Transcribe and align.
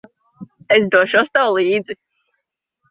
Es 0.77 0.89
došos 0.95 1.31
tev 1.39 1.53
līdzi. 1.61 2.01